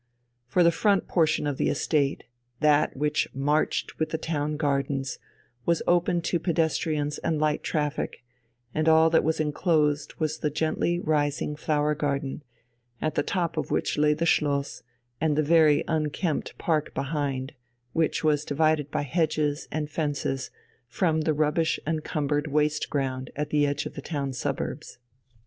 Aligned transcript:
For 0.47 0.63
the 0.63 0.71
front 0.71 1.07
portion 1.07 1.45
of 1.45 1.57
the 1.57 1.69
estate, 1.69 2.23
that 2.59 2.97
which 2.97 3.27
marched 3.35 3.99
with 3.99 4.09
the 4.09 4.17
town 4.17 4.57
gardens, 4.57 5.19
was 5.63 5.83
open 5.85 6.21
to 6.21 6.39
pedestrians 6.39 7.19
and 7.19 7.39
light 7.39 7.61
traffic, 7.61 8.23
and 8.73 8.89
all 8.89 9.11
that 9.11 9.23
was 9.23 9.39
enclosed 9.39 10.15
was 10.15 10.39
the 10.39 10.49
gently 10.49 10.99
rising 10.99 11.55
flower 11.55 11.93
garden, 11.93 12.41
at 12.99 13.13
the 13.13 13.21
top 13.21 13.57
of 13.57 13.69
which 13.69 13.95
lay 13.99 14.15
the 14.15 14.25
Schloss 14.25 14.81
and 15.21 15.35
the 15.35 15.43
very 15.43 15.83
unkempt 15.87 16.57
park 16.57 16.95
behind, 16.95 17.53
which 17.93 18.23
was 18.23 18.43
divided 18.43 18.89
by 18.89 19.03
hedges 19.03 19.67
and 19.71 19.91
fences 19.91 20.49
from 20.87 21.21
the 21.21 21.33
rubbish 21.35 21.79
encumbered 21.85 22.47
waste 22.47 22.89
ground 22.89 23.29
at 23.35 23.51
the 23.51 23.67
edge 23.67 23.85
of 23.85 23.93
the 23.93 24.01
town 24.01 24.33
suburbs. 24.33 24.97